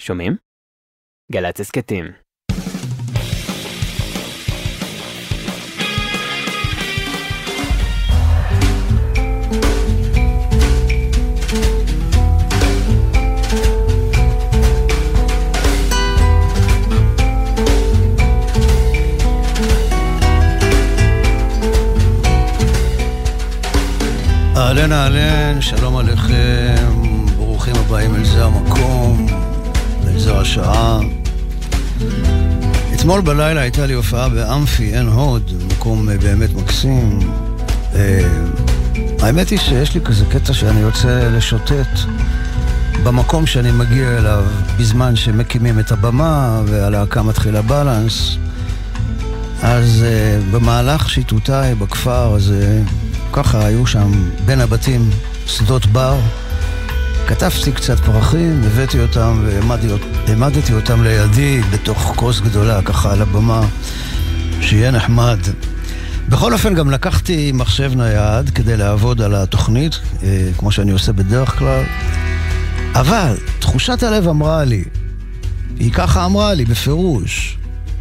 שומעים? 0.00 0.36
גל"צ 1.32 1.60
הסכתים. 1.60 2.04
אהלן 24.56 24.92
אהלן, 24.92 25.60
שלום 25.60 25.96
עליכם, 25.96 26.92
ברוכים 27.36 27.74
הבאים 27.76 28.14
אל 28.14 28.24
זה 28.24 28.44
המקום, 28.44 29.26
זו 30.22 30.40
השעה. 30.40 30.98
אתמול 32.94 33.20
בלילה 33.20 33.60
הייתה 33.60 33.86
לי 33.86 33.94
הופעה 33.94 34.28
באמפי 34.28 34.82
עין 34.82 35.06
הוד, 35.06 35.52
מקום 35.72 36.10
אה, 36.10 36.18
באמת 36.18 36.50
מקסים. 36.54 37.18
אה, 37.94 38.28
האמת 39.20 39.48
היא 39.48 39.58
שיש 39.58 39.94
לי 39.94 40.00
כזה 40.00 40.24
קטע 40.30 40.52
שאני 40.52 40.80
יוצא 40.80 41.28
לשוטט 41.32 41.98
במקום 43.04 43.46
שאני 43.46 43.70
מגיע 43.70 44.18
אליו 44.18 44.44
בזמן 44.78 45.16
שמקימים 45.16 45.78
את 45.78 45.92
הבמה 45.92 46.62
והלהקה 46.66 47.22
מתחילה 47.22 47.62
בלנס. 47.62 48.36
אז 49.62 50.04
uh, 50.04 50.54
במהלך 50.54 51.10
שיטוטיי 51.10 51.74
בכפר, 51.74 52.36
uh, 52.36 52.90
ככה 53.32 53.66
היו 53.66 53.86
שם 53.86 54.10
בין 54.44 54.60
הבתים 54.60 55.10
שדות 55.46 55.86
בר. 55.86 56.18
כתבתי 57.26 57.72
קצת 57.72 58.00
פרחים, 58.00 58.62
הבאתי 58.64 59.00
אותם 59.00 59.44
והעמדתי 60.26 60.72
אותם 60.72 61.02
לידי 61.02 61.60
בתוך 61.72 62.12
כוס 62.16 62.40
גדולה, 62.40 62.82
ככה 62.82 63.12
על 63.12 63.22
הבמה, 63.22 63.66
שיהיה 64.60 64.90
נחמד. 64.90 65.38
בכל 66.28 66.52
אופן, 66.52 66.74
גם 66.74 66.90
לקחתי 66.90 67.52
מחשב 67.54 67.92
נייד 67.96 68.50
כדי 68.50 68.76
לעבוד 68.76 69.20
על 69.22 69.34
התוכנית, 69.34 69.92
uh, 69.92 70.22
כמו 70.58 70.72
שאני 70.72 70.92
עושה 70.92 71.12
בדרך 71.12 71.58
כלל. 71.58 71.82
אבל 72.94 73.36
תחושת 73.58 74.02
הלב 74.02 74.28
אמרה 74.28 74.64
לי, 74.64 74.84
היא 75.78 75.92
ככה 75.92 76.24
אמרה 76.24 76.54
לי 76.54 76.64
בפירוש, 76.64 77.58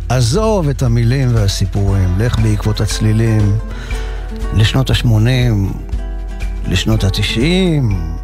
עזוב 0.09 0.69
את 0.69 0.83
המילים 0.83 1.35
והסיפורים, 1.35 2.15
לך 2.19 2.39
בעקבות 2.39 2.81
הצלילים 2.81 3.57
לשנות 4.53 4.89
ה-80, 4.89 5.07
לשנות 6.67 7.03
ה-90. 7.03 8.20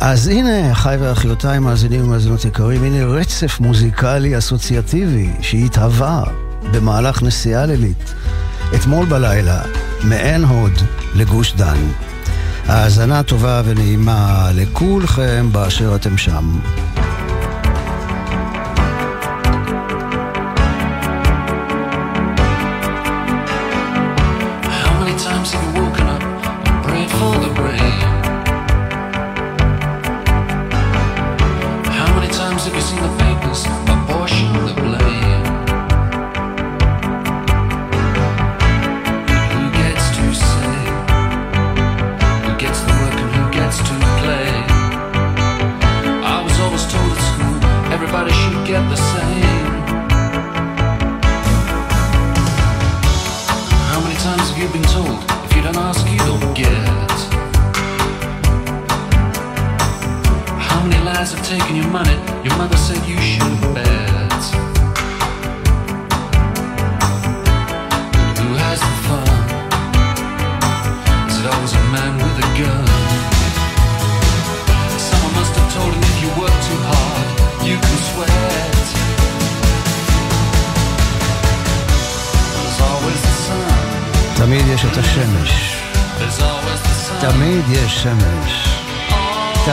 אז 0.00 0.28
הנה, 0.28 0.72
אחיי 0.72 0.96
ואחיותיי, 0.96 1.58
מאזינים 1.58 2.04
ומאזינות 2.04 2.44
יקרים, 2.44 2.84
הנה 2.84 3.04
רצף 3.04 3.60
מוזיקלי 3.60 4.38
אסוציאטיבי 4.38 5.30
שהתהווה 5.40 6.22
במהלך 6.72 7.22
נסיעה 7.22 7.66
לילית 7.66 8.14
אתמול 8.74 9.06
בלילה, 9.06 9.62
מעין 10.04 10.44
הוד 10.44 10.72
לגוש 11.14 11.54
דן. 11.56 11.78
האזנה 12.66 13.22
טובה 13.22 13.62
ונעימה 13.64 14.50
לכולכם 14.54 15.48
באשר 15.52 15.94
אתם 15.94 16.18
שם. 16.18 16.58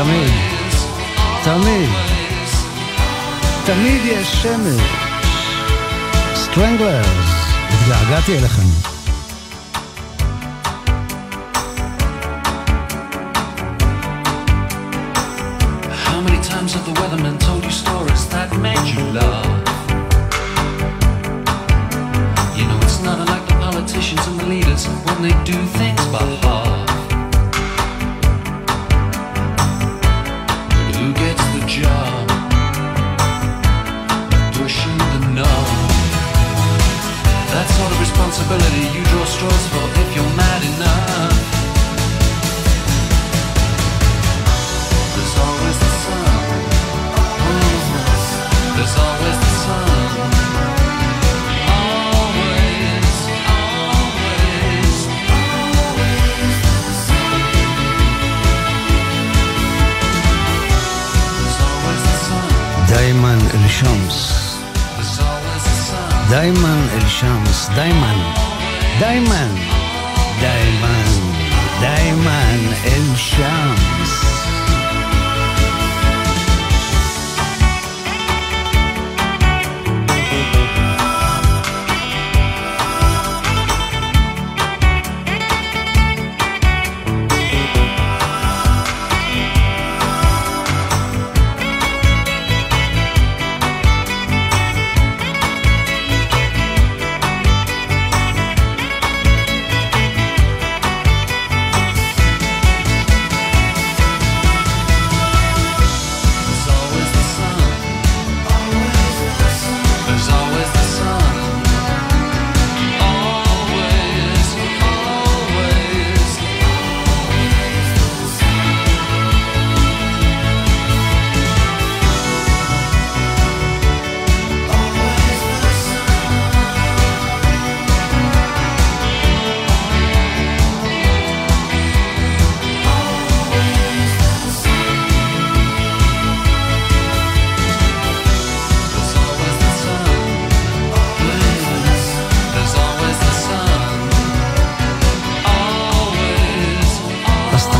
תמיד, 0.04 0.30
תמיד, 1.44 1.88
תמיד 3.66 4.00
יש 4.04 4.42
שמש. 4.42 4.82
סטרנגלרס, 6.34 7.06
התגעגעתי 7.70 8.38
אליכם. 8.38 8.62
How 16.06 16.20
many 16.20 16.40
times 16.42 16.74
have 16.74 16.84
the 16.86 16.94
weathermen 17.00 17.38
told 17.38 17.63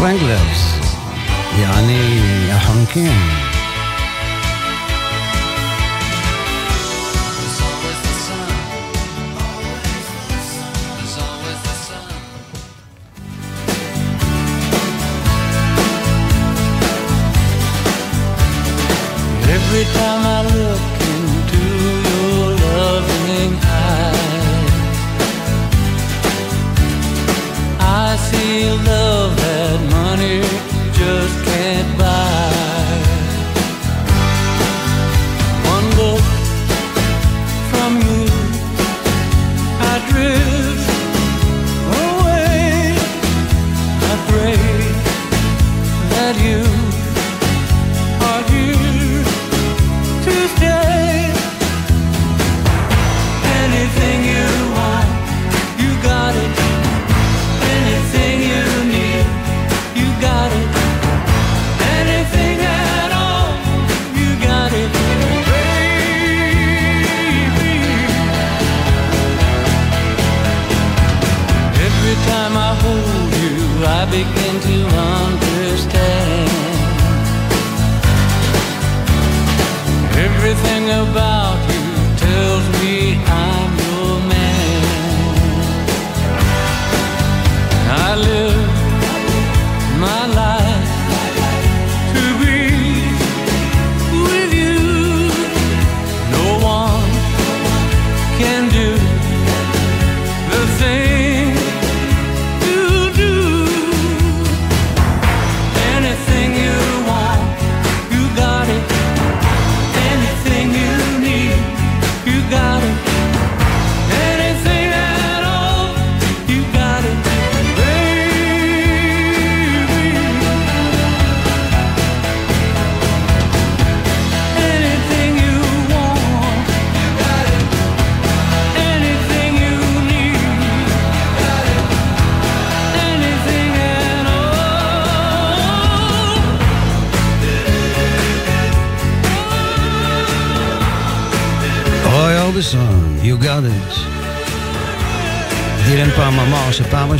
פרנגלרס, 0.06 0.80
יעני 1.60 2.20
החונקים. 2.52 3.45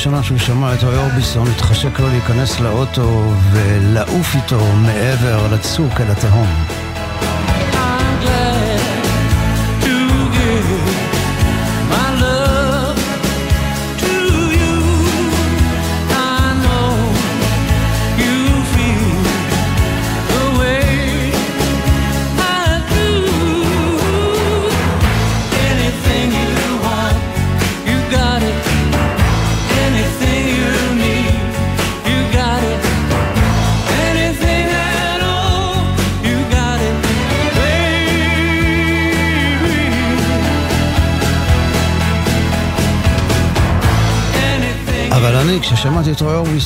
הראשונה 0.06 0.24
שהוא 0.24 0.38
שמע 0.38 0.74
את 0.74 0.84
רוי 0.84 0.98
אורביסון 0.98 1.48
התחשק 1.48 2.00
לו 2.00 2.08
להיכנס 2.08 2.60
לאוטו 2.60 3.34
ולעוף 3.52 4.36
איתו 4.36 4.60
מעבר 4.76 5.54
לצוק 5.54 6.02
אל 6.02 6.12
התהום. 6.12 6.85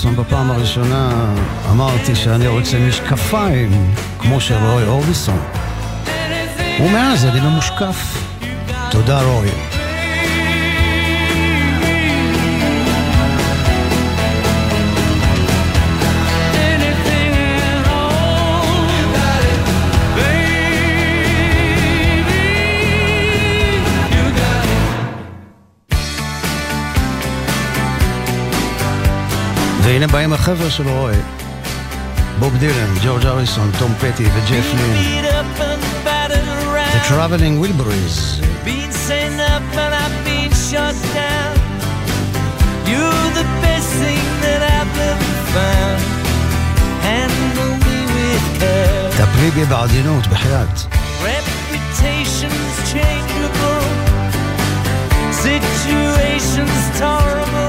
שם 0.10 0.16
בפעם 0.16 0.52
הראשונה 0.52 1.34
אמרתי 1.72 2.16
שאני 2.16 2.48
רוצה 2.48 2.80
משקפיים 2.80 3.94
כמו 4.20 4.42
של 4.42 4.56
רוי 4.56 4.84
אורביסון. 4.84 5.40
ומאז 6.82 7.26
אני 7.26 7.40
ממושקף. 7.40 8.18
תודה 8.92 9.22
רוי. 9.22 9.79
והנה 29.84 30.08
באים 30.08 30.34
החבר'ה 30.34 30.70
שלו, 30.70 31.00
רואה. 31.00 31.20
בוב 32.40 32.58
דילן, 32.58 32.96
ג'ורג' 33.04 33.26
אריסון, 33.26 33.72
טום 33.80 33.94
פטי 34.00 34.26
וג'ף 34.26 34.74
לין. 34.74 35.26
The 36.94 37.02
Traveling 37.10 37.56
Wilburys. 37.64 38.18
You're 42.92 43.30
the 43.42 43.48
best 43.66 43.90
thing 44.02 44.26
that 44.46 44.62
I've 44.76 44.96
ever 45.12 45.34
found. 45.56 46.02
Handle 47.10 47.74
me 47.86 47.98
with 48.16 48.48
care. 48.60 49.12
תפלי 49.18 49.52
בי 49.52 49.66
בעדינות, 49.66 50.28
בחייאת. 50.28 50.80
Reputations 51.24 52.72
changeable. 52.94 53.86
Situations 55.44 57.00
tolerable. 57.00 57.69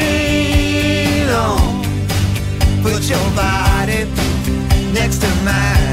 Put 2.81 3.03
your 3.03 3.19
body 3.35 4.05
next 4.91 5.21
to 5.21 5.27
mine. 5.45 5.90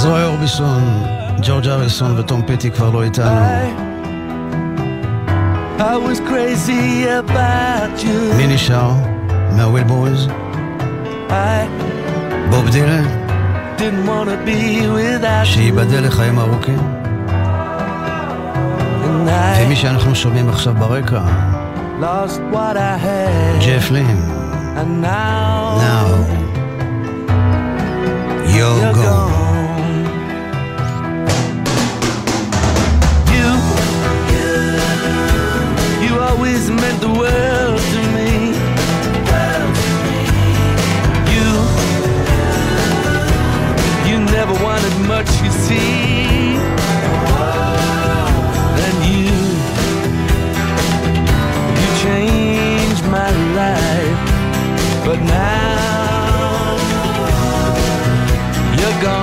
זוהי 0.00 0.24
אורביסון, 0.24 1.02
ג'ורג' 1.42 1.68
אריסון 1.68 2.18
וטום 2.18 2.42
פטי 2.46 2.70
כבר 2.70 2.90
לא 2.90 3.02
איתנו. 3.02 3.40
מי 8.36 8.46
נשאר? 8.46 8.90
מהוויל 9.56 9.84
בויז? 9.84 10.28
בוב 12.50 12.68
דילן? 12.70 13.04
שייבדל 15.44 16.06
לחיים 16.06 16.38
ארוכים? 16.38 16.78
ומי 19.64 19.76
שאנחנו 19.76 20.14
שומעים 20.14 20.48
עכשיו 20.48 20.74
ברקע? 20.74 21.22
ג'ף 23.66 23.90
לין. 23.90 24.20
Now, 25.02 25.78
now 25.86 26.06
you're, 28.54 28.78
you're 28.80 28.94
gone. 28.94 29.04
gone. 29.04 29.19
meant 36.90 37.02
the 37.02 37.08
world 37.08 37.80
to 37.92 38.00
me. 38.16 38.30
You, 41.34 41.48
you 44.08 44.16
never 44.36 44.54
wanted 44.64 44.94
much, 45.06 45.30
you 45.42 45.50
see. 45.50 46.56
And 48.84 48.96
you, 49.10 49.30
you 51.80 51.88
changed 52.04 53.04
my 53.06 53.30
life, 53.60 54.20
but 55.04 55.18
now 55.20 56.76
you're 58.78 59.02
gone. 59.02 59.19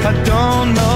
I 0.00 0.12
don't 0.24 0.74
know 0.74 0.87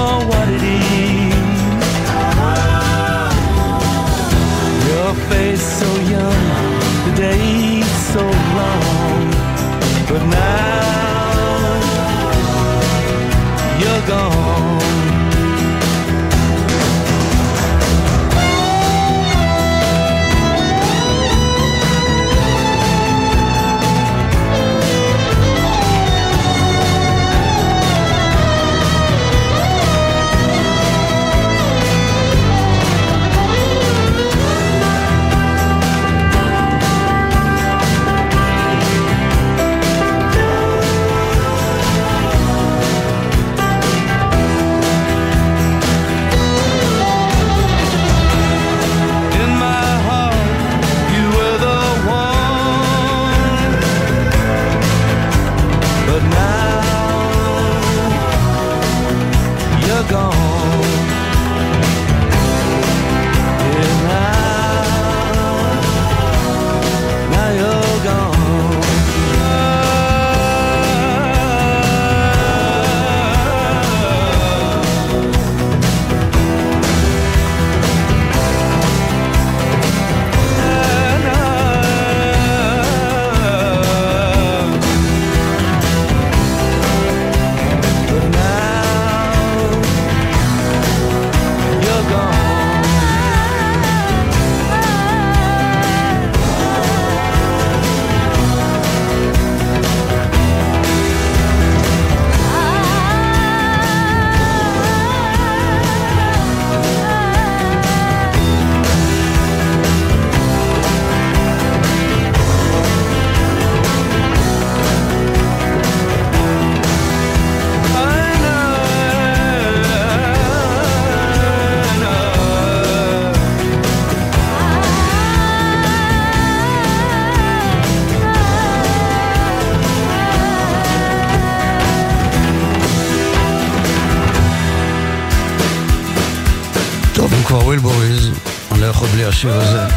יכול 139.03 139.15
בלי 139.15 139.25
השיר 139.25 139.53
הזה. 139.53 139.87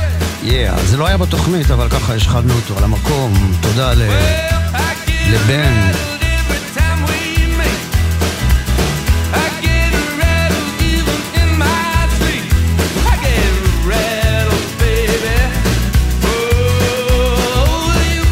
Yeah, 0.43 0.81
זה 0.85 0.97
לא 0.97 1.07
היה 1.07 1.17
בתוכנית, 1.17 1.71
אבל 1.71 1.89
ככה 1.89 2.15
השחדנו 2.15 2.55
אותו 2.55 2.79
על 2.79 2.85
המקום. 2.85 3.53
תודה 3.61 3.95
ל... 3.95 4.03
לבן. 5.31 5.91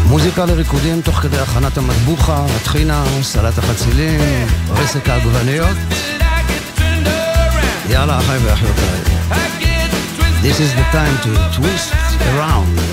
מוזיקה 0.07 0.45
לריקודים 0.45 1.01
תוך 1.01 1.17
כדי 1.17 1.39
הכנת 1.39 1.79
המטבוחה, 1.79 2.47
הטחינה, 2.57 3.05
סלט 3.23 3.59
החצילים, 3.59 4.21
רסק 4.71 5.09
העגבניות. 5.09 5.77
יאללה, 7.91 8.19
אחי 8.19 8.37
ואחיותיי. 8.45 9.14
This 10.45 10.61
is 10.61 10.75
the 10.75 10.83
time 10.93 11.17
to 11.23 11.59
twist 11.59 11.95
around. 12.37 12.84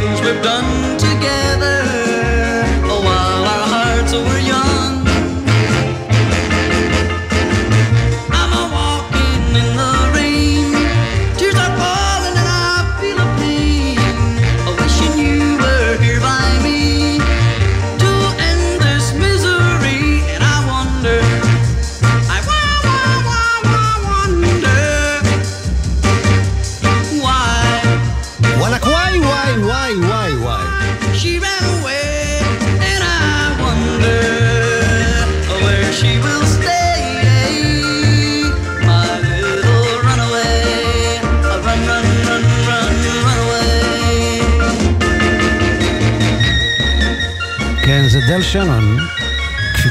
Things 0.00 0.20
we've 0.22 0.42
done 0.42 0.83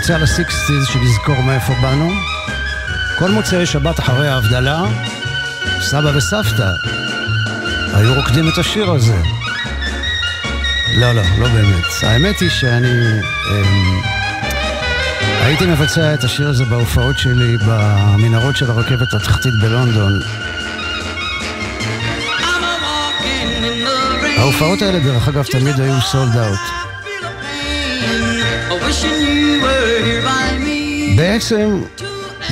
קפיצה 0.03 0.17
לסיקסטיז 0.17 0.85
שנזכור 0.87 1.41
מאיפה 1.41 1.73
באנו. 1.81 2.09
כל 3.19 3.31
מוצאי 3.31 3.65
שבת 3.65 3.99
אחרי 3.99 4.27
ההבדלה, 4.27 4.81
סבא 5.81 6.11
וסבתא 6.17 6.71
היו 7.93 8.13
רוקדים 8.13 8.49
את 8.49 8.57
השיר 8.57 8.91
הזה. 8.91 9.15
לא, 10.95 11.11
לא, 11.11 11.21
לא 11.39 11.47
באמת. 11.47 11.83
האמת 12.01 12.39
היא 12.39 12.49
שאני 12.49 13.21
אמ, 13.51 14.01
הייתי 15.41 15.65
מבצע 15.65 16.13
את 16.13 16.23
השיר 16.23 16.49
הזה 16.49 16.65
בהופעות 16.65 17.19
שלי 17.19 17.57
במנהרות 17.57 18.57
של 18.57 18.71
הרכבת 18.71 19.13
התחתית 19.13 19.53
בלונדון. 19.61 20.19
ההופעות 24.37 24.81
האלה, 24.81 24.99
דרך 24.99 25.27
אגב, 25.27 25.43
תמיד 25.43 25.79
היו 25.79 26.01
סולד 26.01 26.37
אאוט. 26.37 26.83
בעצם, 31.17 31.81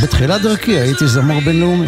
בתחילת 0.04 0.42
דרכי 0.42 0.80
הייתי 0.80 1.08
זמר 1.08 1.40
בינלאומי. 1.40 1.88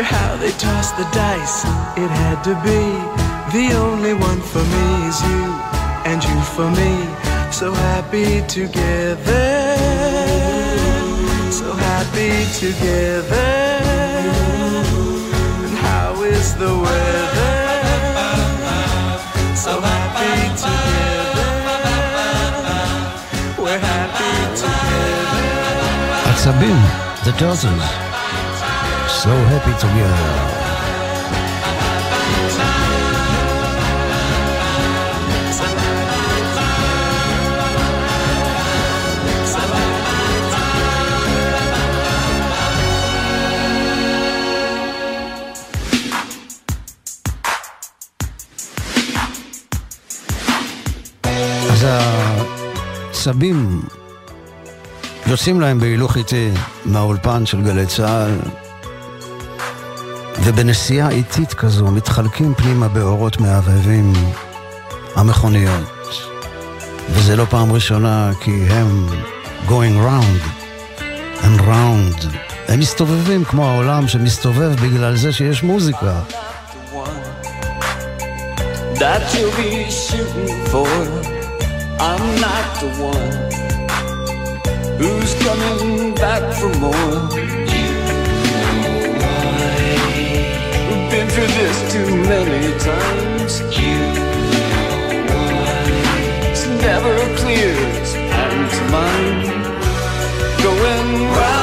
wonder 0.00 0.16
how 0.16 0.36
they 0.36 0.52
tossed 0.52 0.96
the 0.96 1.04
dice. 1.12 1.64
It 1.96 2.10
had 2.10 2.42
to 2.44 2.54
be 2.64 2.80
the 3.52 3.74
only 3.76 4.14
one 4.14 4.40
for 4.40 4.62
me 4.62 5.08
is 5.08 5.20
you, 5.22 5.44
and 6.10 6.22
you 6.24 6.40
for 6.56 6.70
me. 6.70 7.06
So 7.52 7.72
happy 7.72 8.42
together, 8.46 9.76
so 11.50 11.72
happy 11.72 12.46
together. 12.58 13.50
And 15.64 15.76
how 15.78 16.22
is 16.22 16.54
the 16.54 16.72
weather? 16.84 17.58
So 19.54 19.80
happy 19.80 20.48
together, 20.64 21.52
we're 23.62 23.78
happy 23.78 24.34
together. 24.62 26.30
At 26.30 26.36
Sabine, 26.36 26.84
the 27.24 27.32
dozens. 27.38 28.09
So 29.22 29.28
happy 29.52 29.74
together. 29.84 30.60
העצבים 53.20 53.82
יוצאים 55.26 55.60
להם 55.60 55.80
בהילוך 55.80 56.16
איטי 56.16 56.50
מהאולפן 56.84 57.46
של 57.46 57.62
גלי 57.62 57.86
צה"ל, 57.86 58.38
ובנסיעה 60.44 61.10
איטית 61.10 61.54
כזו 61.54 61.86
מתחלקים 61.86 62.54
פנימה 62.54 62.88
באורות 62.88 63.40
מהבהבים 63.40 64.12
המכוניות. 65.16 65.90
וזה 67.10 67.36
לא 67.36 67.44
פעם 67.44 67.72
ראשונה 67.72 68.30
כי 68.40 68.50
הם 68.50 69.06
going 69.68 69.96
round 70.06 70.50
and 71.42 71.60
round. 71.60 72.26
הם 72.68 72.80
מסתובבים 72.80 73.44
כמו 73.44 73.64
העולם 73.68 74.08
שמסתובב 74.08 74.72
בגלל 74.82 75.16
זה 75.16 75.32
שיש 75.32 75.62
מוזיקה. 75.62 76.20
that 79.00 79.24
you'll 79.34 79.50
be 79.56 79.90
shooting 79.90 80.52
for. 80.72 80.90
I'm 82.08 82.26
not 82.46 82.66
the 82.82 82.90
one 83.12 83.32
who's 85.00 85.32
coming 85.46 86.14
back 86.14 86.42
for 86.58 86.70
more. 86.84 87.69
Through 91.40 91.56
this 91.56 91.92
too 91.92 92.16
many 92.28 92.78
times. 92.78 93.60
You 93.78 93.96
know 95.24 95.46
why? 95.48 95.80
It's 96.50 96.66
never 96.66 97.14
clear, 97.36 97.74
it's 97.98 98.12
pantomime. 98.12 99.48
Going 100.62 101.30
round 101.32 101.59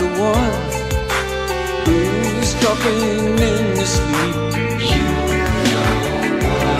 the 0.00 0.06
one 0.32 0.52
who's 1.84 2.52
talking 2.64 3.38
in 3.50 3.62
your 3.76 3.90
sleep. 3.96 4.36
You 4.90 5.02
know 5.06 5.24
why? 5.28 6.74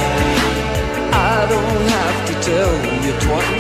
I 1.13 1.39
don't 1.53 1.83
have 1.97 2.19
to 2.29 2.35
tell 2.49 2.73
you 3.05 3.13
twice. 3.27 3.60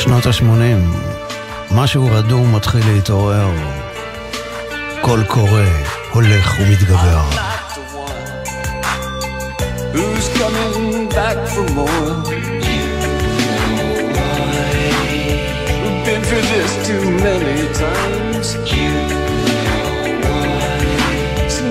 שנות 0.00 0.26
ה-80, 0.26 0.44
משהו 1.74 2.08
רדום 2.12 2.54
מתחיל 2.54 2.80
להתעורר. 2.92 3.50
הקול 4.98 5.24
קורא, 5.24 5.62
הולך 6.12 6.54
ומתגבר. 6.60 7.20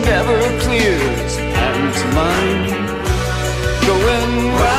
never 0.09 0.39
clear, 0.63 0.97
it's 1.21 1.37
happened 1.57 1.93
to 2.01 2.07
mine. 2.17 2.69
Going 3.87 4.35
round 4.59 4.78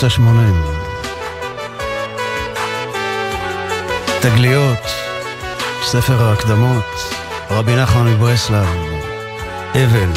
שנות 0.00 0.12
ה-80. 0.12 0.54
תגליות, 4.20 4.86
ספר 5.82 6.22
ההקדמות, 6.22 6.84
רבי 7.50 7.76
נחמן 7.76 8.06
מברסלב, 8.06 8.66
אבל, 9.72 10.10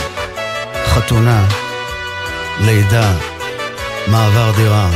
חתונה, 0.85 1.45
לידה, 2.59 3.11
מעבר 4.07 4.51
דירה. 4.55 4.89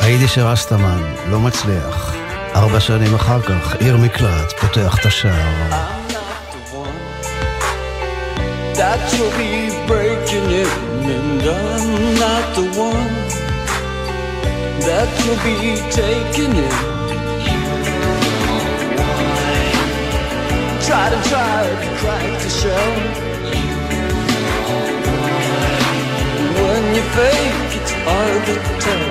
היידיש 0.00 0.38
רסטמן, 0.38 1.02
לא 1.30 1.40
מצליח. 1.40 2.14
ארבע 2.54 2.80
שנים 2.80 3.14
אחר 3.14 3.40
כך, 3.42 3.74
עיר 3.80 3.96
מקלט, 3.96 4.52
פותח 4.60 4.98
את 5.00 5.06
השער. 5.06 5.52
That 8.74 9.12
you'll 9.12 9.32
be 9.42 9.52
breaking 9.90 10.48
in, 10.62 10.70
and 11.14 11.42
I'm 11.56 12.14
not 12.22 12.44
the 12.56 12.66
one 12.78 13.37
that 14.86 15.08
you'll 15.24 15.42
be 15.42 15.76
taking 15.90 16.52
in. 16.54 16.74
Try 20.86 21.10
to 21.10 21.18
try 21.28 21.68
to 21.82 21.88
crack 22.00 22.42
the 22.42 22.50
shell. 22.60 22.92
When 26.62 26.82
you 26.94 27.04
fake, 27.16 27.72
it's 27.78 27.92
hard 28.06 28.42
to 28.48 28.54
tell. 28.84 29.08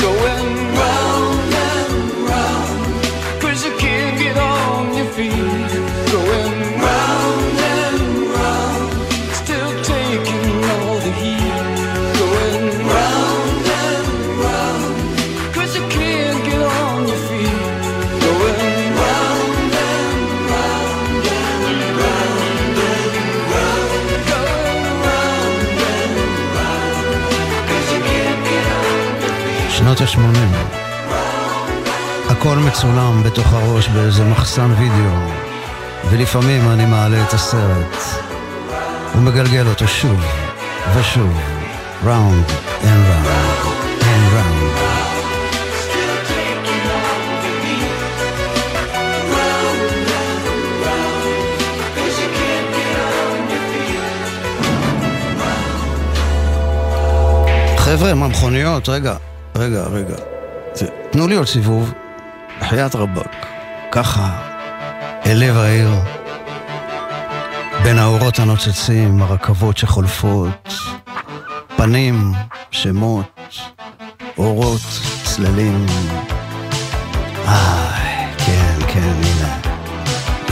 Going 0.00 0.74
round 0.76 1.11
הכל 32.42 32.58
מצולם 32.58 33.22
בתוך 33.22 33.52
הראש 33.52 33.88
באיזה 33.88 34.24
מחסן 34.24 34.70
וידאו, 34.78 35.30
ולפעמים 36.10 36.70
אני 36.70 36.86
מעלה 36.86 37.22
את 37.22 37.32
הסרט 37.32 37.96
ומגלגל 39.16 39.66
אותו 39.68 39.88
שוב 39.88 40.20
ושוב, 40.94 41.40
and 42.02 42.06
round 42.06 42.50
and 44.00 44.34
round. 44.34 44.78
חבר'ה, 57.76 58.14
מה 58.14 58.28
מכוניות? 58.28 58.88
רגע, 58.88 59.14
רגע, 59.56 59.82
רגע. 59.82 60.16
תנו 61.10 61.28
לי 61.28 61.36
עוד 61.36 61.46
סיבוב. 61.46 61.92
בחייאת 62.62 62.94
רבאק. 62.94 63.46
ככה, 63.92 64.28
אל 65.26 65.36
לב 65.36 65.56
העיר. 65.56 65.90
בין 67.82 67.98
האורות 67.98 68.38
הנוצצים, 68.38 69.22
הרכבות 69.22 69.76
שחולפות, 69.78 70.74
פנים, 71.76 72.32
שמות, 72.70 73.40
אורות, 74.38 74.80
צללים. 75.24 75.86
איי, 77.48 78.26
כן, 78.46 78.78
כן, 78.88 79.12
הנה. 79.22 79.58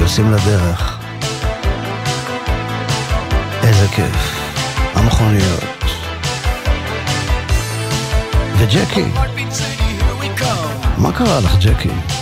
יוצאים 0.01 0.33
לדרך. 0.33 0.99
איזה 3.62 3.87
כיף. 3.88 4.40
המכוניות. 4.94 5.64
וג'קי, 8.59 9.05
מה 11.03 11.13
קרה 11.13 11.41
לך, 11.41 11.57
ג'קי? 11.65 12.20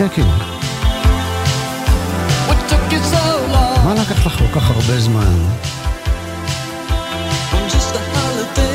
You 0.00 0.06
so? 3.12 3.24
מה 3.84 3.94
לקח 3.94 4.26
לך 4.26 4.38
כל 4.38 4.60
כך 4.60 4.70
הרבה 4.70 5.00
זמן? 5.00 5.34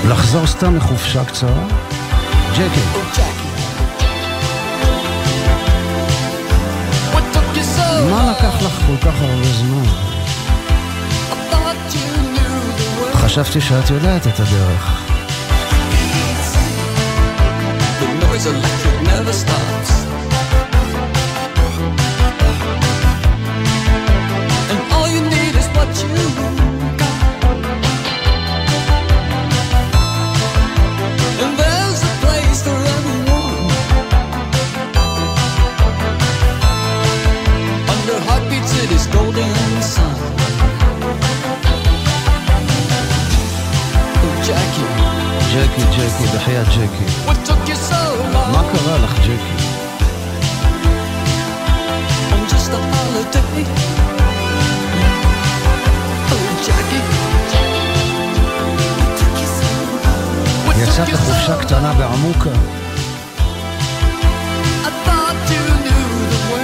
לחזור 0.09 0.47
סתם 0.47 0.77
מחופשה 0.77 1.25
קצרה? 1.25 1.63
ג'קי, 2.53 2.61
Oh, 2.63 3.19
so 7.75 8.01
מה? 8.11 8.31
לקח 8.31 8.61
לך 8.61 8.73
כל 8.87 8.97
כך 8.97 9.21
הרבה 9.21 9.53
זמן? 9.53 9.85
חשבתי 13.13 13.61
שאת 13.61 13.89
יודעת 13.89 14.27
את 14.27 14.39
הדרך. 14.39 15.01
The 17.99 18.25
noise 18.25 18.45
electric 18.45 19.07
never 19.07 19.33
stops. 19.33 20.14
ג'קי, 45.77 45.85
ג'קי, 45.85 46.37
בחייאת 46.37 46.67
ג'קי. 46.67 47.05
מה 48.51 48.63
קרה 48.71 48.97
לך, 48.97 49.19
ג'קי? 49.19 49.65
Oh, 60.67 60.77
יצאת 60.77 61.07
so 61.07 61.61
קטנה 61.61 61.93
בעמוקה. 61.93 62.49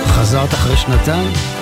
חזרת 0.07 0.53
אחרי 0.53 0.77
שנתיים? 0.77 1.60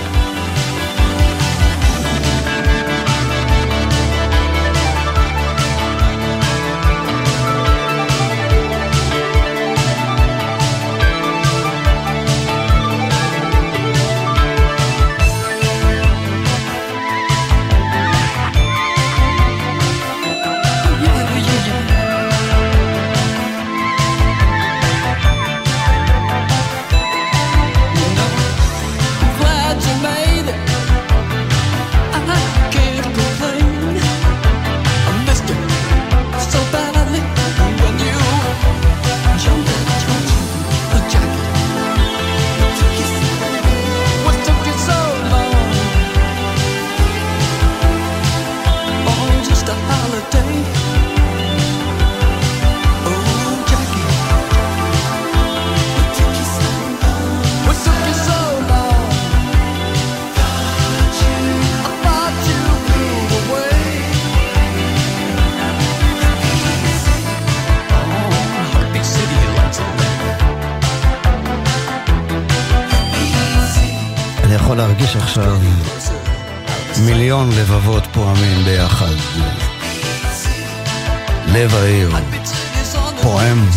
לב 81.49 81.75
העיר, 81.75 82.11
Heartbeat 82.11 82.47
City's 82.47 82.95
on 82.95 83.17
the 83.17 83.23
פועם. 83.23 83.69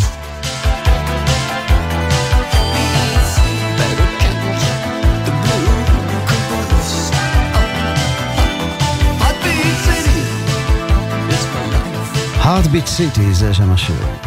better 3.77 4.10
catch 4.21 4.65
the 5.25 5.34
blue 5.43 5.71
colors. 6.32 6.91
Heartbeat 9.21 9.77
City 9.88 10.21
is 11.34 11.43
my 11.53 11.63
life. 11.73 12.43
Heartbeat 12.45 12.88
City 12.97 13.34
זה 13.34 13.53
שם 13.53 13.71
השיר. 13.71 14.20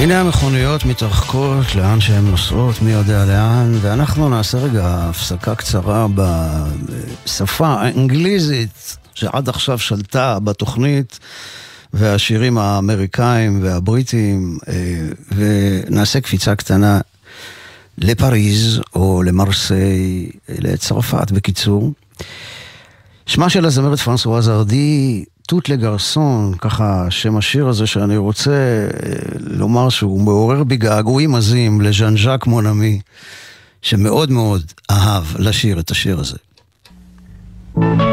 הנה 0.00 0.20
המכוניות 0.20 0.84
מתרחקות 0.84 1.74
לאן 1.74 2.00
שהן 2.00 2.24
נוסעות, 2.24 2.82
מי 2.82 2.92
יודע 2.92 3.24
לאן, 3.24 3.72
ואנחנו 3.80 4.28
נעשה 4.28 4.58
רגע 4.58 4.82
הפסקה 4.84 5.54
קצרה 5.54 6.06
בשפה 6.14 7.66
האנגליזית 7.66 8.96
שעד 9.14 9.48
עכשיו 9.48 9.78
שלטה 9.78 10.38
בתוכנית, 10.38 11.18
והשירים 11.92 12.58
האמריקאים 12.58 13.60
והבריטים, 13.62 14.58
אה, 14.68 14.74
ונעשה 15.36 16.20
קפיצה 16.20 16.56
קטנה 16.56 17.00
לפריז 17.98 18.80
או 18.94 19.22
למרסיי, 19.22 20.30
לצרפת 20.48 21.30
בקיצור. 21.30 21.92
שמה 23.26 23.50
של 23.50 23.64
הזמרת 23.64 23.98
פרנסואז 23.98 24.48
ארדי, 24.48 25.24
טוט 25.50 25.68
לגרסון, 25.68 26.54
ככה 26.58 27.06
שם 27.10 27.36
השיר 27.36 27.68
הזה 27.68 27.86
שאני 27.86 28.16
רוצה 28.16 28.50
אה, 28.50 28.88
לומר 29.40 29.88
שהוא 29.88 30.20
מעורר 30.20 30.64
בי 30.64 30.76
געגועים 30.76 31.34
עזים 31.34 31.80
לז'אן 31.80 32.16
ז'אק 32.16 32.46
מונמי, 32.46 33.00
שמאוד 33.82 34.30
מאוד 34.30 34.62
אהב 34.90 35.24
לשיר 35.38 35.80
את 35.80 35.90
השיר 35.90 36.20
הזה. 36.20 36.36
Tous 37.74 38.09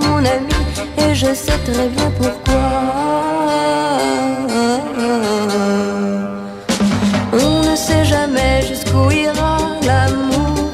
mon 0.00 0.18
ami, 0.18 0.58
et 0.98 1.14
je 1.14 1.32
sais 1.34 1.58
très 1.68 1.88
bien 1.88 2.10
pourquoi. 2.18 2.66
On 7.32 7.70
ne 7.70 7.76
sait 7.76 8.04
jamais 8.04 8.62
jusqu'où 8.68 9.10
ira 9.10 9.58
l'amour, 9.86 10.70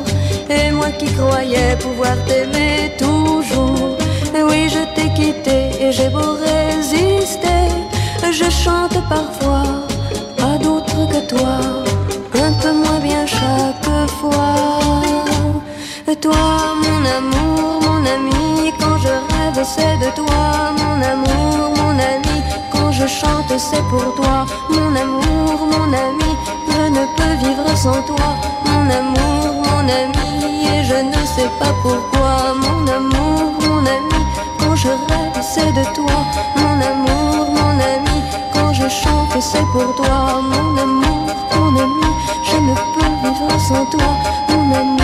et 0.48 0.70
moi 0.70 0.90
qui 0.98 1.06
croyais 1.12 1.76
pouvoir 1.80 2.16
t'aimer 2.26 2.92
toujours. 2.98 3.96
Oui, 4.48 4.68
je 4.68 4.82
t'ai 4.94 5.08
quitté 5.14 5.58
et 5.80 5.92
j'ai 5.92 6.08
beau 6.08 6.36
résister, 6.50 7.68
je 8.30 8.48
chante 8.50 8.98
parfois 9.08 9.64
à 10.42 10.58
d'autres 10.58 11.02
que 11.12 11.20
toi, 11.34 11.56
un 12.34 12.52
peu 12.60 12.72
moins 12.72 13.00
bien 13.00 13.26
chaque 13.26 14.10
fois. 14.20 14.54
Toi, 16.20 16.76
mon 16.84 17.00
amour, 17.18 17.80
mon 17.82 18.00
ami, 18.06 18.70
quand 18.78 18.98
c'est 19.54 19.96
de 19.98 20.10
toi, 20.16 20.72
mon 20.76 21.00
amour, 21.02 21.76
mon 21.76 21.90
ami. 21.90 22.42
Quand 22.72 22.90
je 22.90 23.06
chante, 23.06 23.52
c'est 23.58 23.82
pour 23.90 24.14
toi, 24.14 24.44
mon 24.70 24.96
amour, 24.96 25.68
mon 25.70 25.92
ami. 25.92 26.32
Je 26.68 26.88
ne 26.88 27.06
peux 27.16 27.34
vivre 27.46 27.76
sans 27.76 28.02
toi, 28.02 28.34
mon 28.64 28.90
amour, 28.90 29.62
mon 29.62 29.88
ami. 29.88 30.66
Et 30.66 30.82
je 30.82 30.94
ne 30.94 31.24
sais 31.26 31.50
pas 31.60 31.72
pourquoi, 31.82 32.54
mon 32.56 32.86
amour, 32.88 33.52
mon 33.60 33.78
ami. 33.86 34.24
Quand 34.58 34.74
je 34.74 34.88
rêve, 34.88 35.40
c'est 35.42 35.72
de 35.72 35.84
toi, 35.94 36.16
mon 36.56 36.80
amour, 36.80 37.50
mon 37.52 37.78
ami. 37.78 38.22
Quand 38.52 38.72
je 38.72 38.88
chante, 38.88 39.40
c'est 39.40 39.66
pour 39.72 39.94
toi, 39.94 40.40
mon 40.42 40.76
amour, 40.76 41.26
mon 41.54 41.78
ami. 41.78 42.10
Je 42.50 42.56
ne 42.56 42.74
peux 42.94 43.28
vivre 43.28 43.60
sans 43.60 43.84
toi, 43.86 44.16
mon 44.48 44.74
ami. 44.74 45.01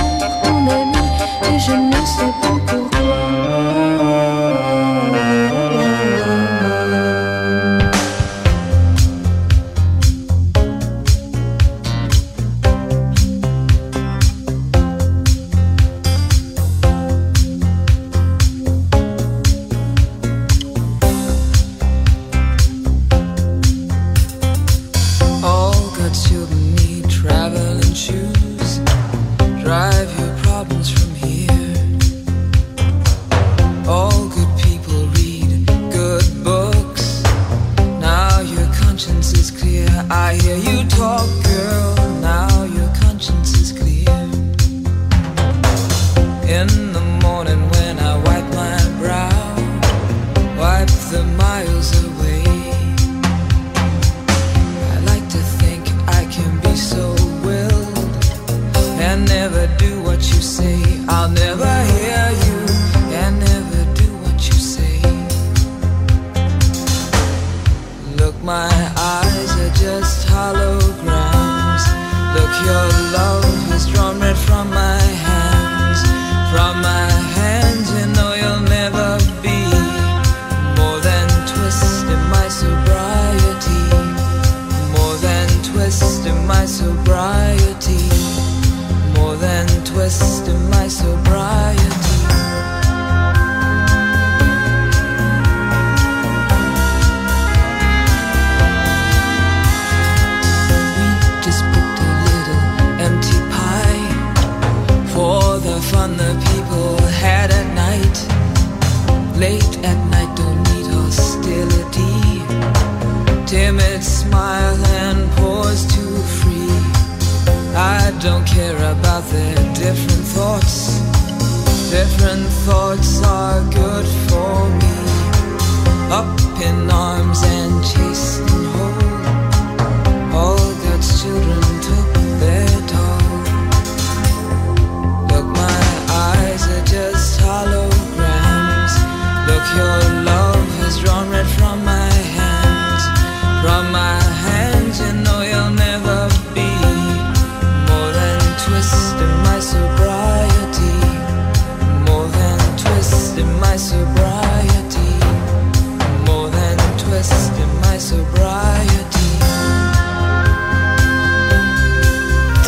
the 51.11 51.48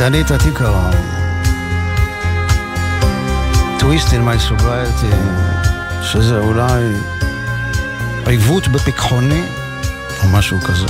ליצנית 0.00 0.30
עתיקה. 0.30 0.90
טוויסט 3.78 4.12
אין 4.12 4.24
מי 4.24 4.38
סוברייטי, 4.38 5.06
שזה 6.02 6.38
אולי 6.38 6.84
עיוות 8.26 8.68
בפיקחוני, 8.68 9.42
או 10.22 10.28
משהו 10.28 10.60
כזה. 10.60 10.86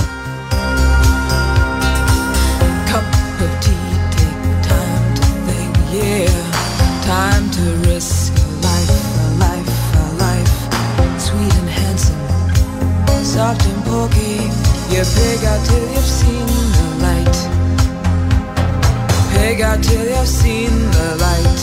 soft 13.35 13.65
and 13.71 13.81
pokey. 13.85 14.37
You 14.91 15.03
big 15.15 15.43
out 15.51 15.61
till 15.67 15.85
you've 15.93 16.11
seen. 16.19 16.80
Pig 19.41 19.59
out 19.61 19.83
till 19.83 20.05
you've 20.07 20.27
seen 20.27 20.69
the 20.97 21.09
light. 21.25 21.61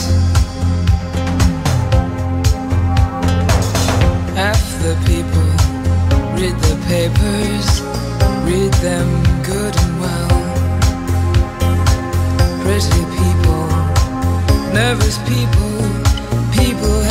Half 4.35 4.63
the 4.83 4.95
people 5.09 5.49
read 6.35 6.57
the 6.67 6.75
papers, 6.91 7.67
read 8.49 8.73
them 8.87 9.09
good 9.51 9.73
and 9.83 9.93
well. 10.03 10.35
Pretty 12.63 13.03
people, 13.19 13.65
nervous 14.73 15.17
people, 15.31 15.75
people 16.59 17.08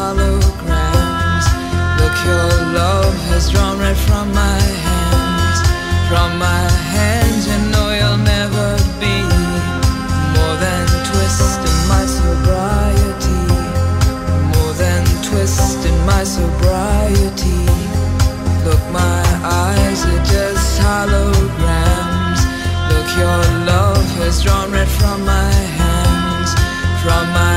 holograms. 0.00 1.46
Look, 2.00 2.16
your 2.24 2.48
love 2.80 3.16
has 3.30 3.44
drawn 3.52 3.76
right 3.84 4.00
from 4.08 4.26
my 4.32 4.60
hands. 4.88 5.58
From 6.08 6.30
my 6.48 6.64
hands, 6.96 7.42
you 7.50 7.58
know 7.72 7.86
you'll 7.98 8.24
never 8.36 8.68
be 9.04 9.16
more 10.36 10.56
than 10.64 10.84
twist 11.08 11.60
in 11.70 11.78
my 11.92 12.04
sobriety. 12.18 13.42
More 14.54 14.74
than 14.82 15.02
twist 15.28 15.78
in 15.90 15.96
my 16.12 16.24
sobriety. 16.24 17.60
Look, 18.64 18.82
my 19.02 19.22
eyes 19.44 20.00
are 20.12 20.24
just 20.34 20.80
holograms. 20.86 22.40
Look, 22.90 23.08
your 23.22 23.40
love 23.72 24.08
has 24.20 24.42
drawn 24.44 24.68
red 24.72 24.88
from 24.98 25.18
my 25.34 25.52
hands. 25.80 26.50
From 27.04 27.24
my 27.40 27.49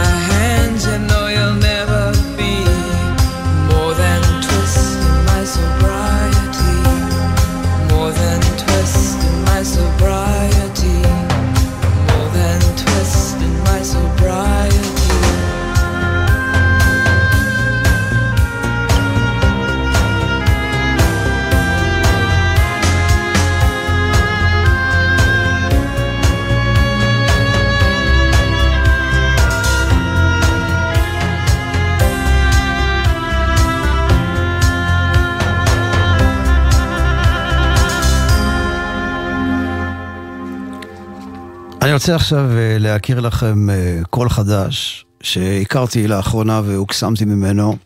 רוצה 42.04 42.16
עכשיו 42.16 42.49
אה, 42.58 42.78
להכיר 42.80 43.20
לכם 43.20 43.70
אה, 43.70 43.99
קול 44.10 44.30
חדש 44.30 45.06
שהכרתי 45.22 46.08
לאחרונה 46.08 46.62
והוקסמתי 46.66 47.26
ממנו. 47.26 47.78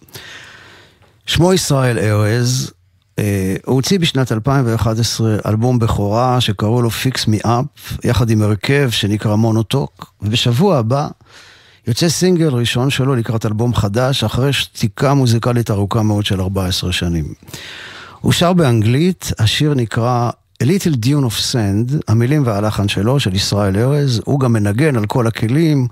שמו 1.26 1.54
ישראל 1.54 2.00
ארז, 2.00 2.72
אה, 3.20 3.56
הוא 3.66 3.76
הוציא 3.76 4.00
בשנת 4.00 4.32
2011 4.32 5.38
אלבום 5.46 5.80
בכורה 5.80 6.42
שקראו 6.42 6.82
לו 6.82 6.90
Fix 6.90 7.26
Me 7.26 7.46
Up, 7.46 7.98
יחד 8.04 8.30
עם 8.30 8.42
הרכב 8.42 8.90
שנקרא 8.90 9.36
מונוטוק, 9.36 10.14
ובשבוע 10.22 10.78
הבא 10.78 11.08
יוצא 11.88 12.10
סינגל 12.10 12.50
ראשון 12.50 12.90
שלו 12.90 13.16
לקראת 13.16 13.46
אלבום 13.46 13.74
חדש, 13.74 14.24
אחרי 14.24 14.54
שתיקה 14.54 15.14
מוזיקלית 15.14 15.72
ארוכה 15.72 16.02
מאוד 16.02 16.26
של 16.26 16.42
14 16.42 16.92
שנים. 16.92 17.26
הוא 18.22 18.32
שר 18.32 18.54
באנגלית, 18.54 19.32
השיר 19.40 19.74
נקרא 19.74 20.30
A 20.64 20.66
Little 20.66 21.06
Dune 21.06 21.26
of 21.28 21.54
Sand, 21.54 21.96
המילים 22.08 22.44
והלחן 22.46 22.88
שלו, 22.88 23.20
של 23.20 23.36
ישראל 23.36 23.78
ארז, 23.78 24.22
הוא 24.26 24.40
גם 24.40 24.54
מנגן 24.54 24.96
על 24.96 25.06
כל 25.06 25.28
הכלים, 25.28 25.88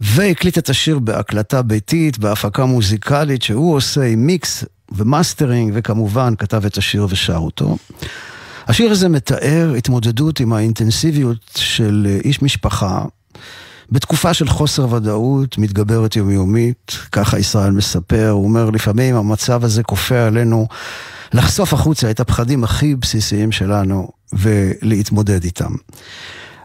והקליט 0.00 0.58
את 0.58 0.70
השיר 0.70 0.98
בהקלטה 0.98 1.62
ביתית, 1.62 2.18
בהפקה 2.18 2.64
מוזיקלית, 2.64 3.42
שהוא 3.42 3.76
עושה 3.76 4.04
עם 4.04 4.26
מיקס 4.26 4.64
ומאסטרינג, 4.92 5.72
וכמובן 5.74 6.34
כתב 6.38 6.64
את 6.66 6.78
השיר 6.78 7.06
ושר 7.10 7.36
אותו. 7.36 7.76
השיר 8.66 8.90
הזה 8.90 9.08
מתאר 9.08 9.74
התמודדות 9.78 10.40
עם 10.40 10.52
האינטנסיביות 10.52 11.50
של 11.56 12.18
איש 12.24 12.42
משפחה, 12.42 13.04
בתקופה 13.90 14.34
של 14.34 14.48
חוסר 14.48 14.92
ודאות 14.92 15.58
מתגברת 15.58 16.16
יומיומית, 16.16 16.98
ככה 17.12 17.38
ישראל 17.38 17.70
מספר, 17.70 18.28
הוא 18.30 18.44
אומר 18.44 18.70
לפעמים 18.70 19.16
המצב 19.16 19.64
הזה 19.64 19.82
כופה 19.82 20.26
עלינו 20.26 20.66
לחשוף 21.32 21.72
החוצה 21.72 22.10
את 22.10 22.20
הפחדים 22.20 22.64
הכי 22.64 22.94
בסיסיים 22.94 23.52
שלנו 23.52 24.08
ולהתמודד 24.32 25.44
איתם. 25.44 25.72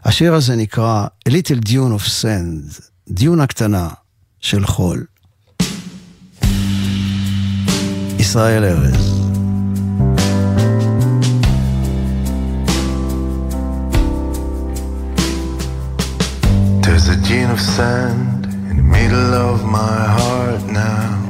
השיר 0.04 0.34
הזה 0.34 0.56
נקרא 0.56 1.06
A 1.28 1.32
Little 1.32 1.68
Dune 1.68 1.98
of 1.98 2.06
Sand, 2.22 2.82
דיונה 3.08 3.46
קטנה 3.46 3.88
של 4.40 4.66
חול. 4.66 5.04
ישראל 8.18 8.64
ארז. 8.64 9.20
There's 16.82 17.08
a 17.08 17.16
dune 17.28 17.50
of 17.50 17.60
sand 17.60 18.46
in 18.70 18.76
the 18.80 18.88
middle 18.96 19.32
of 19.34 19.64
my 19.64 19.98
heart 20.18 20.62
now, 20.70 21.23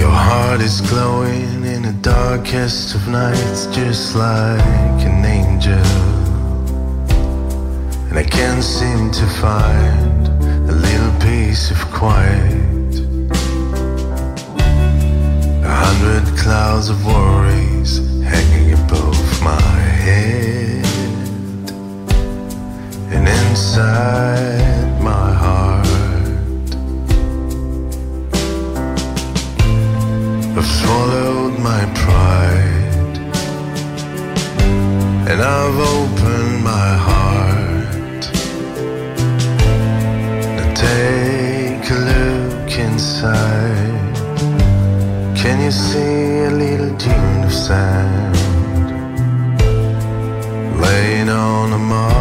Your 0.00 0.08
heart 0.08 0.62
is 0.62 0.80
glowing 0.80 1.62
in 1.62 1.82
the 1.82 1.92
darkest 2.00 2.94
of 2.94 3.06
nights, 3.06 3.66
just 3.66 4.16
like 4.16 5.04
an 5.04 5.22
angel. 5.26 5.76
And 8.08 8.18
I 8.18 8.24
can't 8.24 8.64
seem 8.64 9.10
to 9.10 9.26
find 9.44 10.26
a 10.70 10.72
little 10.86 11.12
piece 11.20 11.70
of 11.70 11.76
quiet. 11.92 12.94
A 15.70 15.74
hundred 15.84 16.24
clouds 16.38 16.88
of 16.88 17.04
worries 17.04 17.98
hanging 18.24 18.72
above 18.72 19.20
my 19.42 19.60
head. 20.06 20.86
And 23.12 23.28
inside 23.28 24.98
my 25.02 25.30
heart, 25.44 25.79
I've 30.60 30.66
swallowed 30.66 31.58
my 31.58 31.86
pride. 31.94 33.16
And 35.30 35.40
I've 35.40 35.78
opened 35.96 36.62
my 36.62 36.88
heart. 37.08 38.22
Now 40.56 40.74
take 40.74 41.90
a 41.90 41.98
look 42.12 42.78
inside. 42.78 44.16
Can 45.34 45.62
you 45.64 45.70
see 45.70 46.40
a 46.40 46.50
little 46.50 46.94
dune 46.98 47.44
of 47.44 47.54
sand 47.54 48.36
laying 50.78 51.30
on 51.30 51.72
a 51.72 51.78
marble 51.78 52.19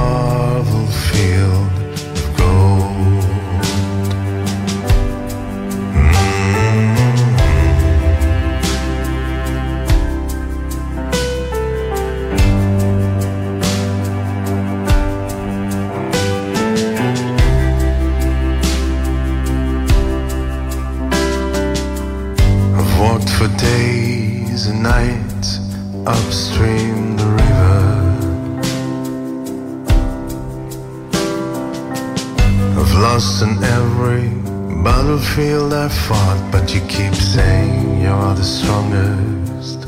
battlefield 35.29 35.73
I 35.73 35.89
fought, 35.89 36.49
but 36.51 36.73
you 36.73 36.81
keep 36.81 37.13
saying 37.13 38.01
you're 38.01 38.33
the 38.33 38.43
strongest. 38.43 39.85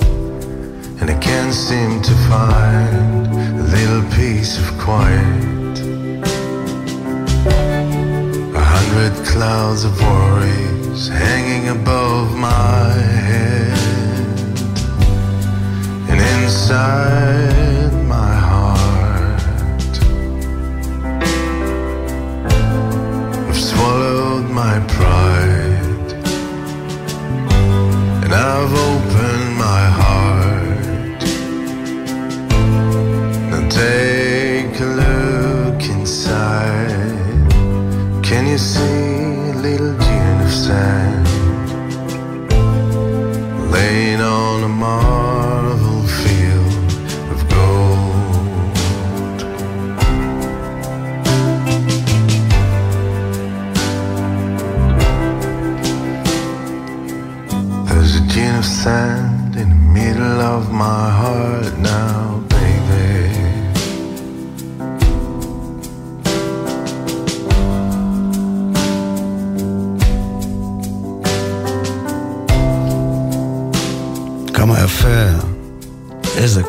And 0.99 1.09
I 1.09 1.17
can't 1.19 1.53
seem 1.53 2.01
to 2.01 2.13
find 2.29 3.27
a 3.59 3.63
little 3.63 4.03
piece 4.15 4.57
of 4.59 4.77
quiet. 4.77 5.79
A 8.55 8.63
hundred 8.75 9.13
clouds 9.25 9.83
of 9.83 9.99
worries 10.01 11.07
hanging 11.07 11.69
above 11.69 12.37
my 12.37 12.93
head. 13.29 13.77
And 16.09 16.19
inside 16.19 17.93
my 18.07 18.33
heart, 18.49 19.41
I've 23.49 23.55
swallowed 23.57 24.10
my 24.51 24.79
pride. 24.87 26.11
And 28.23 28.33
I've 28.33 28.73
opened 28.89 29.55
my 29.67 29.83
heart. 30.01 31.21
Now 33.49 33.63
take 33.69 34.79
a 34.79 34.89
look 35.03 35.81
inside. 35.89 37.17
Can 38.23 38.47
you 38.47 38.57
see 38.57 39.53
little 39.67 39.93
dune 39.97 40.41
of 40.41 40.51
sand 40.51 41.10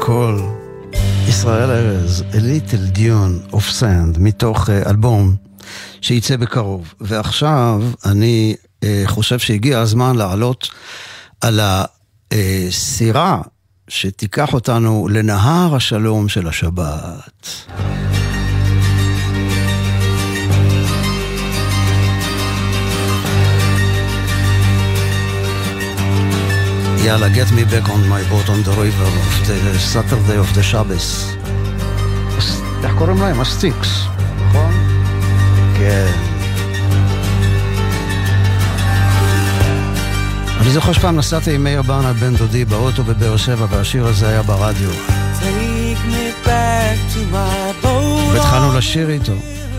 קול. 0.04 0.40
ישראל 1.28 1.70
ארז, 1.70 2.24
A 2.32 2.34
Little 2.34 2.96
Dune 2.96 3.54
of 3.54 3.80
Sand, 3.80 4.18
מתוך 4.18 4.70
אה, 4.70 4.90
אלבום 4.90 5.36
שייצא 6.00 6.36
בקרוב. 6.36 6.94
ועכשיו 7.00 7.82
אני 8.04 8.56
אה, 8.84 9.02
חושב 9.06 9.38
שהגיע 9.38 9.78
הזמן 9.78 10.16
לעלות 10.16 10.68
על 11.40 11.60
הסירה 11.62 13.40
שתיקח 13.88 14.54
אותנו 14.54 15.08
לנהר 15.10 15.74
השלום 15.74 16.28
של 16.28 16.48
השבת. 16.48 17.46
יאללה, 27.04 27.26
get 27.26 27.50
me 27.50 27.64
back 27.64 27.88
on 27.88 28.08
my 28.08 28.22
boat 28.30 28.48
on 28.48 28.62
the 28.62 28.74
river 28.84 29.10
of 29.22 29.46
the 29.48 29.78
Saturday 29.92 30.38
of 30.38 30.56
the 30.56 30.62
Shabbos. 30.72 31.36
איך 32.84 32.92
קוראים 32.98 33.22
להם? 33.22 33.40
ה 33.40 33.48
Styx, 33.48 33.88
נכון? 34.48 34.72
כן. 35.78 36.12
אני 40.60 40.70
זוכר 40.70 40.92
שפעם 40.92 41.16
נסעתי 41.16 41.54
עם 41.54 41.64
מאיר 41.64 41.82
ברנד 41.82 42.16
בן 42.16 42.36
דודי 42.36 42.64
באוטו 42.64 43.04
בבאר 43.04 43.36
שבע 43.36 43.66
והשיר 43.70 44.06
הזה 44.06 44.28
היה 44.28 44.42
ברדיו. 44.42 44.90
והתחלנו 48.32 48.78
לשיר 48.78 49.10
איתו. 49.10 49.32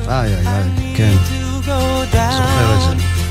איי 0.07 0.35
איי 0.35 0.47
איי, 0.47 0.95
כן, 0.95 1.13
זוכר 1.65 2.03
את. 2.03 2.97
זה. 2.99 3.22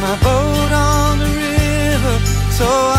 My 0.00 0.16
boat 0.22 0.72
on 0.72 1.18
the 1.18 1.24
river, 1.24 2.16
so 2.58 2.66
I 2.66 2.95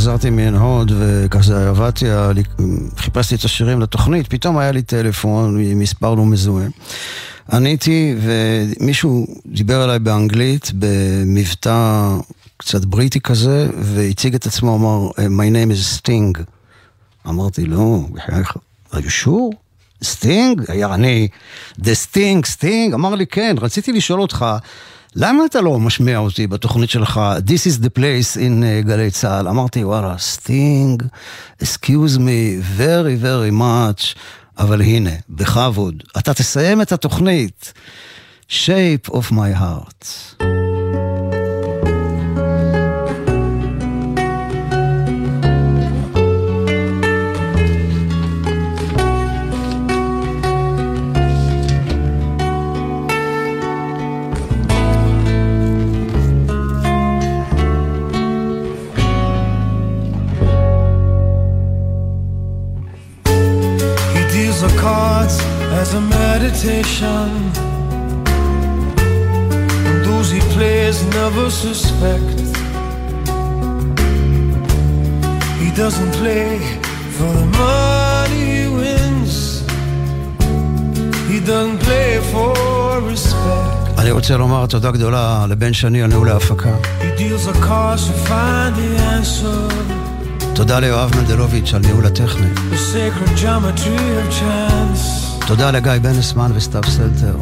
כשחזרתי 0.00 0.30
מעין 0.30 0.54
הוד 0.54 0.92
וכזה 0.98 1.68
עבדתי, 1.68 2.06
חיפשתי 2.96 3.34
את 3.34 3.44
השירים 3.44 3.80
לתוכנית, 3.80 4.28
פתאום 4.28 4.58
היה 4.58 4.72
לי 4.72 4.82
טלפון 4.82 5.56
ממספר 5.58 6.14
לא 6.14 6.24
מזוהה. 6.24 6.66
עניתי 7.52 8.14
ומישהו 8.20 9.26
דיבר 9.46 9.84
אליי 9.84 9.98
באנגלית 9.98 10.70
במבטא 10.78 12.08
קצת 12.56 12.84
בריטי 12.84 13.20
כזה, 13.20 13.68
והציג 13.78 14.34
את 14.34 14.46
עצמו, 14.46 14.76
אמר, 14.76 15.10
My 15.28 15.52
name 15.52 15.72
is 15.72 15.98
Sting. 15.98 16.42
אמרתי, 17.28 17.66
לא, 17.66 17.98
בחייך, 18.12 18.56
are 18.92 18.96
you 18.96 19.24
sure? 19.24 19.56
סטינג? 20.02 20.64
היה 20.68 20.94
אני, 20.94 21.28
The 21.80 21.94
Sting, 22.06 22.46
סטינג? 22.46 22.94
אמר 22.94 23.14
לי, 23.14 23.26
כן, 23.26 23.56
רציתי 23.60 23.92
לשאול 23.92 24.20
אותך, 24.20 24.46
למה 25.16 25.44
אתה 25.44 25.60
לא 25.60 25.78
משמיע 25.78 26.18
אותי 26.18 26.46
בתוכנית 26.46 26.90
שלך, 26.90 27.20
This 27.46 27.70
is 27.70 27.84
the 27.84 27.98
place 27.98 28.36
in 28.36 28.64
אה, 28.64 28.80
גלי 28.84 29.10
צה"ל? 29.10 29.48
אמרתי, 29.48 29.84
וואלה, 29.84 30.18
סטינג, 30.18 31.02
excuse 31.62 32.16
me 32.16 32.78
very 32.78 33.22
very 33.24 33.60
much, 33.60 34.18
אבל 34.58 34.82
הנה, 34.82 35.10
בכבוד, 35.28 36.02
אתה 36.18 36.34
תסיים 36.34 36.82
את 36.82 36.92
התוכנית. 36.92 37.72
Shape 38.48 39.10
of 39.10 39.32
my 39.32 39.60
heart. 39.60 40.49
as 65.81 65.93
a 65.93 66.01
meditation. 66.01 67.27
And 69.87 69.99
those 70.07 70.29
he 70.35 70.41
plays 70.55 70.97
never 71.19 71.45
suspect. 71.49 72.37
He 75.61 75.69
doesn't 75.81 76.11
play 76.21 76.59
for 77.17 77.31
the 77.39 77.47
money 77.63 78.43
he 78.57 78.67
wins. 78.79 79.33
He 81.31 81.37
doesn't 81.51 81.79
play 81.87 82.09
for 82.31 82.53
respect. 83.11 83.85
אני 83.97 84.11
רוצה 84.11 84.37
לומר 84.37 84.65
תודה 84.65 84.91
גדולה 84.91 85.45
לבן 85.49 85.73
שני 85.73 86.01
על 86.01 86.07
ניהול 86.07 86.29
ההפקה. 86.29 86.75
He 87.01 87.19
deals 87.19 87.45
the 87.45 87.53
cards 87.65 88.07
to 88.07 88.13
find 88.29 88.75
the 88.75 88.99
answer. 88.99 89.73
תודה 90.55 90.79
ליואב 90.79 91.11
מנדלוביץ' 91.15 91.73
על 91.73 91.81
ניהול 91.81 92.05
הטכני. 92.05 92.47
תודה 95.50 95.70
לגיא 95.70 95.92
בנסמן 96.02 96.50
וסתיו 96.54 96.82
סלטר. 96.84 97.36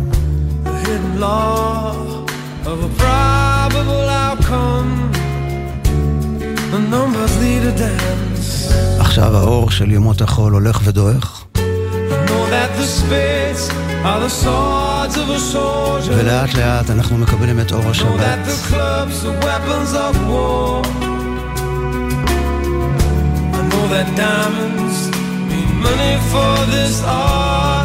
עכשיו 9.00 9.36
האור 9.36 9.70
של 9.70 9.90
ימות 9.90 10.20
החול 10.20 10.52
הולך 10.52 10.80
ודועך. 10.84 11.44
ולאט 16.08 16.54
לאט 16.54 16.90
אנחנו 16.90 17.18
מקבלים 17.18 17.60
את 17.60 17.72
אור 17.72 17.90
השבת. 17.90 18.38
that 23.90 24.10
diamonds 24.16 24.98
mean 25.48 25.70
money 25.86 26.14
for 26.30 26.54
this 26.74 26.96
art, 27.06 27.77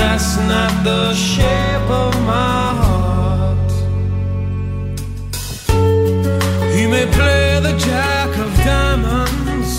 that's 0.00 0.36
not 0.52 0.72
the 0.84 1.14
shape 1.14 1.88
of 2.04 2.12
my 2.32 2.64
heart. 2.82 3.70
He 6.74 6.86
may 6.94 7.06
play 7.18 7.60
the 7.66 7.74
jack 7.86 8.30
of 8.44 8.50
diamonds. 8.64 9.72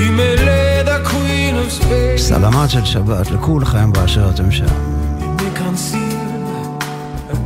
He 0.00 0.08
may 0.18 0.34
lay 0.48 0.82
the 0.90 0.98
queen 1.10 1.54
of 1.62 1.68
spades. 1.72 2.22
סלמת 2.22 2.70
של 2.70 2.84
שבת 2.84 3.30
לכולכם 3.30 3.92
באשר 3.92 4.30
אתם 4.30 4.50
שם. 4.50 4.64
He 5.20 5.26
may 5.38 5.50
conceal 5.58 6.24
a 7.30 7.36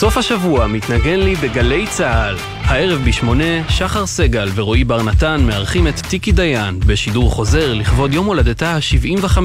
סוף 0.00 0.16
השבוע 0.16 0.66
מתנגן 0.66 1.20
לי 1.20 1.34
בגלי 1.34 1.86
צה"ל. 1.86 2.36
הערב 2.64 3.00
בשמונה, 3.04 3.68
שחר 3.68 4.06
סגל 4.06 4.48
ורועי 4.54 4.84
בר 4.84 5.02
נתן 5.02 5.40
מארחים 5.46 5.88
את 5.88 6.00
טיקי 6.00 6.32
דיין 6.32 6.80
בשידור 6.86 7.30
חוזר 7.30 7.74
לכבוד 7.74 8.14
יום 8.14 8.26
הולדתה 8.26 8.70
ה-75. 8.76 9.38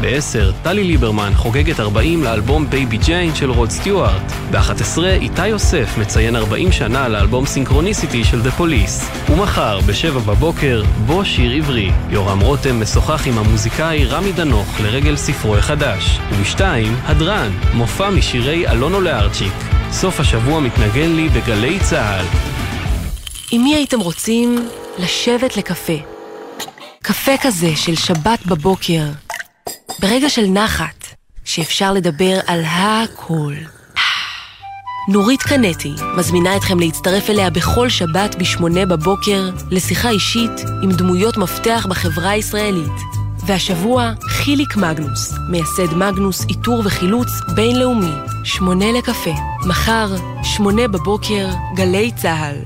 ב-10, 0.00 0.52
טלי 0.62 0.84
ליברמן 0.84 1.32
חוגגת 1.34 1.80
40 1.80 2.24
לאלבום 2.24 2.70
בייבי 2.70 2.96
ג'יין 2.96 3.34
של 3.34 3.50
רוד 3.50 3.70
סטיוארט. 3.70 4.32
ב-11, 4.50 4.98
איתי 5.04 5.46
יוסף 5.46 5.98
מציין 5.98 6.36
40 6.36 6.72
שנה 6.72 7.08
לאלבום 7.08 7.46
סינכרוניסיטי 7.46 8.24
של 8.24 8.42
דה 8.42 8.50
פוליס. 8.50 9.10
ומחר, 9.30 9.80
ב-7 9.80 10.18
בבוקר, 10.18 10.82
בוא 11.06 11.24
שיר 11.24 11.52
עברי. 11.52 11.90
יורם 12.10 12.40
רותם 12.40 12.82
משוחח 12.82 13.26
עם 13.26 13.38
המוזיקאי 13.38 14.04
רמי 14.04 14.32
דנוך 14.32 14.80
לרגל 14.80 15.16
ספרו 15.16 15.56
החדש. 15.56 16.18
וב-2, 16.30 16.60
הדרן, 17.04 17.50
מופע 17.74 18.10
משירי 18.10 18.68
אלונו 18.68 19.00
לארצ'יק. 19.00 19.71
סוף 19.92 20.20
השבוע 20.20 20.60
מתנגן 20.60 21.16
לי 21.16 21.28
בגלי 21.28 21.78
צה"ל. 21.80 22.26
עם 23.50 23.62
מי 23.62 23.74
הייתם 23.74 24.00
רוצים 24.00 24.68
לשבת 24.98 25.56
לקפה? 25.56 25.92
קפה 27.02 27.32
כזה 27.42 27.76
של 27.76 27.96
שבת 27.96 28.46
בבוקר, 28.46 29.02
ברגע 30.00 30.28
של 30.28 30.46
נחת, 30.46 31.06
שאפשר 31.44 31.92
לדבר 31.92 32.38
על 32.46 32.62
הכל. 32.66 33.54
נורית 35.08 35.42
קנטי 35.42 35.92
מזמינה 36.16 36.56
אתכם 36.56 36.80
להצטרף 36.80 37.30
אליה 37.30 37.50
בכל 37.50 37.88
שבת 37.88 38.34
בשמונה 38.34 38.86
בבוקר 38.86 39.50
לשיחה 39.70 40.10
אישית 40.10 40.60
עם 40.82 40.92
דמויות 40.92 41.36
מפתח 41.36 41.86
בחברה 41.90 42.30
הישראלית. 42.30 43.21
והשבוע 43.46 44.12
חיליק 44.22 44.76
מגנוס, 44.76 45.34
מייסד 45.48 45.94
מגנוס 45.94 46.46
איתור 46.48 46.82
וחילוץ 46.84 47.28
בינלאומי. 47.54 48.12
שמונה 48.44 48.92
לקפה. 48.92 49.34
מחר, 49.66 50.14
שמונה 50.42 50.88
בבוקר, 50.88 51.48
גלי 51.74 52.10
צה"ל. 52.16 52.56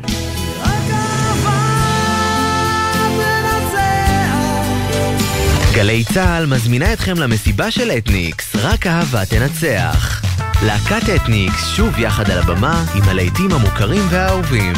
גלי 5.74 6.04
צה"ל 6.04 6.46
מזמינה 6.46 6.92
אתכם 6.92 7.18
למסיבה 7.18 7.70
של 7.70 7.90
אתניקס, 7.90 8.56
רק 8.56 8.86
אהבה 8.86 9.24
תנצח. 9.26 10.22
להקת 10.62 11.08
אתניקס 11.16 11.68
שוב 11.76 11.98
יחד 11.98 12.30
על 12.30 12.38
הבמה 12.38 12.84
עם 12.94 13.02
הלהיטים 13.02 13.52
המוכרים 13.52 14.02
והאהובים. 14.10 14.72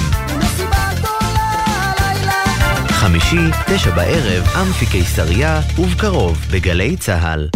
חמישי, 3.08 3.50
תשע 3.66 3.90
בערב, 3.90 4.44
אמפי 4.60 4.86
קיסריה, 4.86 5.60
ובקרוב 5.78 6.46
בגלי 6.50 6.96
צה"ל. 6.96 7.48